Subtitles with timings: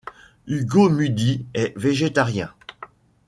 [0.47, 2.51] Hugo Mudie est végétarien.